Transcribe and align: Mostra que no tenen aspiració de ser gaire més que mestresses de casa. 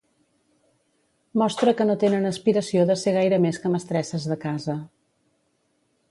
Mostra 1.41 1.73
que 1.81 1.85
no 1.89 1.95
tenen 2.03 2.25
aspiració 2.29 2.85
de 2.91 2.95
ser 3.01 3.13
gaire 3.17 3.39
més 3.43 3.59
que 3.65 3.71
mestresses 3.75 4.25
de 4.31 4.39
casa. 4.47 4.77